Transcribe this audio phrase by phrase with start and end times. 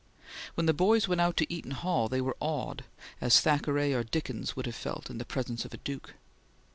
[0.55, 2.85] When the boys went out to Eaton Hall, they were awed,
[3.21, 6.15] as Thackeray or Dickens would have felt in the presence of a Duke.